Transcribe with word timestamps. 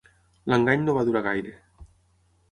L'engany 0.51 0.85
no 0.87 0.95
va 0.97 1.03
durar 1.09 1.21
gaire. 1.27 1.51